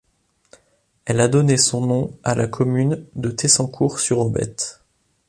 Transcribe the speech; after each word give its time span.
Elle 1.05 1.19
a 1.19 1.27
donné 1.27 1.57
son 1.57 1.85
nom 1.85 2.17
à 2.23 2.33
la 2.33 2.47
commune 2.47 3.05
de 3.13 3.29
Tessancourt-sur-Aubette. 3.29 4.81